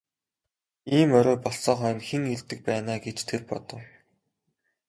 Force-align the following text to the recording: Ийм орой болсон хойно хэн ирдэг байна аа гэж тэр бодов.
Ийм 0.97 1.09
орой 1.17 1.37
болсон 1.43 1.75
хойно 1.79 2.03
хэн 2.09 2.23
ирдэг 2.33 2.59
байна 2.69 2.89
аа 2.93 3.03
гэж 3.05 3.17
тэр 3.29 3.41
бодов. 3.49 3.83